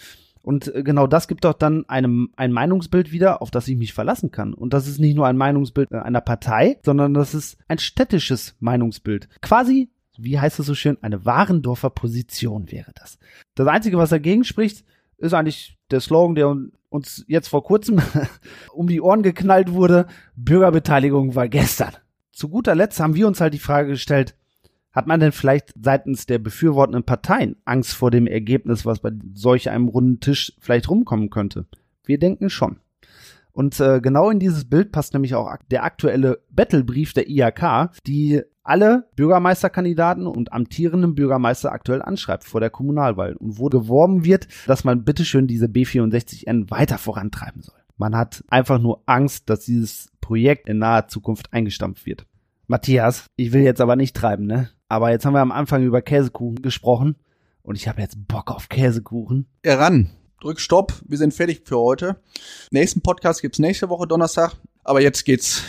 Und 0.47 0.73
äh, 0.73 0.85
genau 0.85 1.09
das 1.09 1.27
gibt 1.27 1.45
doch 1.45 1.55
dann 1.55 1.89
einem 1.89 2.31
ein 2.37 2.53
Meinungsbild 2.53 3.11
wieder, 3.11 3.43
auf 3.43 3.51
das 3.51 3.67
ich 3.67 3.77
mich 3.77 3.93
verlassen 3.93 4.31
kann. 4.31 4.55
Und 4.55 4.75
das 4.75 4.87
ist 4.87 5.01
nicht 5.01 5.17
nur 5.17 5.27
ein 5.27 5.37
Meinungsbild 5.37 5.91
einer 5.91 6.21
Partei, 6.21 6.79
sondern 6.85 7.15
das 7.15 7.35
ist 7.35 7.59
ein 7.67 7.79
städtisches 7.79 8.55
Meinungsbild. 8.61 9.29
Quasi, 9.43 9.91
wie 10.17 10.39
heißt 10.39 10.61
es 10.61 10.67
so 10.67 10.77
schön, 10.77 10.99
eine 11.03 11.25
Warendorfer 11.25 11.91
Position 11.91 12.71
wäre 12.71 12.93
das. 12.95 13.19
Das 13.57 13.67
Einzige, 13.67 13.99
was 13.99 14.11
dagegen 14.11 14.45
spricht, 14.45 14.85
ist 15.19 15.35
eigentlich 15.35 15.77
der 15.91 15.99
Slogan, 15.99 16.37
der 16.37 16.57
uns 16.91 17.25
jetzt 17.27 17.49
vor 17.49 17.65
kurzem 17.65 18.01
um 18.73 18.87
die 18.87 19.01
Ohren 19.01 19.25
geknallt 19.25 19.73
wurde. 19.73 20.07
Bürgerbeteiligung 20.37 21.35
war 21.35 21.49
gestern. 21.49 21.97
zu 22.31 22.49
guter 22.49 22.77
Letzt 22.77 23.01
haben 23.01 23.17
wir 23.17 23.27
uns 23.27 23.41
halt 23.41 23.53
die 23.53 23.59
Frage 23.59 23.89
gestellt, 23.89 24.37
hat 24.97 25.07
man 25.07 25.21
denn 25.21 25.31
vielleicht 25.31 25.75
seitens 25.79 26.25
der 26.25 26.39
befürwortenden 26.39 27.05
Parteien 27.05 27.57
Angst 27.67 27.93
vor 27.93 28.11
dem 28.11 28.27
Ergebnis, 28.27 28.87
was 28.87 29.01
bei 29.01 29.13
solch 29.35 29.69
einem 29.69 29.89
runden 29.89 30.21
Tisch 30.21 30.55
vielleicht 30.59 30.89
rumkommen 30.89 31.29
könnte? 31.29 31.67
Wir 32.07 32.19
denken 32.19 32.49
schon. 32.49 32.79
Und 33.53 33.79
äh, 33.79 34.01
genau 34.01 34.31
in 34.31 34.39
dieses 34.39 34.65
Bild 34.65 34.93
passt 34.93 35.13
nämlich 35.13 35.35
auch 35.35 35.55
der 35.71 35.85
aktuelle 35.85 36.41
Battlebrief 36.51 37.13
der 37.13 37.29
IHK, 37.29 37.91
die 38.07 38.41
alle 38.63 39.09
Bürgermeisterkandidaten 39.17 40.27
und 40.27 40.55
amtierenden 40.55 41.15
Bürgermeister 41.15 41.73
aktuell 41.73 42.01
anschreibt 42.01 42.45
vor 42.45 42.61
der 42.61 42.71
Kommunalwahl 42.71 43.37
und 43.37 43.59
wo 43.59 43.67
geworben 43.67 44.25
wird, 44.25 44.49
dass 44.67 44.85
man 44.85 45.05
bitteschön 45.05 45.47
diese 45.47 45.67
B64N 45.67 46.71
weiter 46.71 46.97
vorantreiben 46.97 47.61
soll. 47.61 47.79
Man 47.99 48.17
hat 48.17 48.45
einfach 48.49 48.79
nur 48.79 49.03
Angst, 49.05 49.51
dass 49.51 49.67
dieses 49.67 50.11
Projekt 50.23 50.71
in 50.71 50.79
naher 50.79 51.09
Zukunft 51.09 51.53
eingestampft 51.53 52.07
wird. 52.07 52.27
Matthias, 52.67 53.27
ich 53.37 53.53
will 53.53 53.63
jetzt 53.63 53.81
aber 53.81 53.95
nicht 53.95 54.17
treiben, 54.17 54.47
ne? 54.47 54.71
Aber 54.89 55.11
jetzt 55.11 55.27
haben 55.27 55.35
wir 55.35 55.41
am 55.41 55.53
Anfang 55.53 55.83
über 55.83 56.01
Käsekuchen 56.03 56.63
gesprochen 56.63 57.17
und 57.63 57.77
ich 57.77 57.89
habe 57.89 58.01
jetzt 58.01 58.29
Bock 58.29 58.51
auf 58.51 58.69
Käsekuchen. 58.69 59.47
Ja, 59.65 59.77
ran. 59.77 60.11
Drück 60.41 60.61
Stopp. 60.61 60.93
Wir 61.07 61.19
sind 61.19 61.35
fertig 61.35 61.63
für 61.65 61.79
heute. 61.79 62.21
Nächsten 62.71 63.01
Podcast 63.01 63.43
gibt's 63.43 63.59
nächste 63.59 63.89
Woche 63.89 64.07
Donnerstag. 64.07 64.53
Aber 64.85 65.01
jetzt 65.01 65.25
geht's 65.25 65.63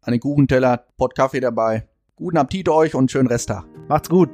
an 0.00 0.12
den 0.12 0.20
Kuchenteller, 0.20 0.86
Pott 0.96 1.14
Kaffee 1.14 1.40
dabei. 1.40 1.86
Guten 2.16 2.38
Appetit 2.38 2.68
euch 2.68 2.94
und 2.94 3.10
schönen 3.10 3.28
Resttag. 3.28 3.64
Macht's 3.88 4.08
gut. 4.08 4.30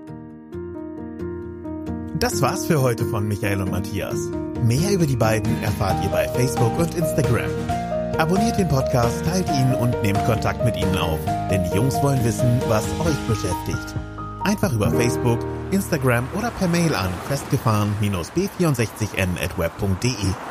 Das 2.21 2.43
war's 2.43 2.67
für 2.67 2.83
heute 2.83 3.07
von 3.07 3.27
Michael 3.27 3.63
und 3.63 3.71
Matthias. 3.71 4.29
Mehr 4.63 4.93
über 4.93 5.07
die 5.07 5.17
beiden 5.17 5.61
erfahrt 5.63 6.05
ihr 6.05 6.11
bei 6.11 6.29
Facebook 6.29 6.79
und 6.79 6.95
Instagram. 6.95 7.51
Abonniert 8.19 8.59
den 8.59 8.69
Podcast, 8.69 9.25
teilt 9.25 9.49
ihn 9.49 9.75
und 9.75 10.01
nehmt 10.03 10.23
Kontakt 10.27 10.63
mit 10.65 10.77
ihnen 10.77 10.99
auf, 10.99 11.19
denn 11.51 11.65
die 11.65 11.75
Jungs 11.75 11.95
wollen 12.03 12.23
wissen, 12.23 12.61
was 12.69 12.85
euch 13.01 13.17
beschäftigt. 13.27 13.97
Einfach 14.43 14.73
über 14.73 14.91
Facebook, 14.91 15.39
Instagram 15.71 16.27
oder 16.37 16.51
per 16.51 16.67
Mail 16.69 16.95
an 16.95 17.11
festgefahren-b64n 17.29 19.43
at 19.43 19.59
web.de. 19.59 20.50